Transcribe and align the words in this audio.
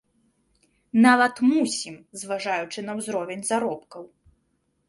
Нават 1.05 1.41
мусім, 1.51 1.95
зважаючы 2.21 2.79
на 2.89 2.99
ўзровень 3.03 3.47
заробкаў. 3.51 4.03